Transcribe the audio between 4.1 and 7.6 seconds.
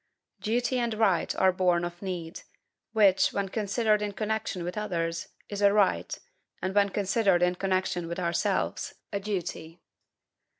connection with others, is a RIGHT, and when considered in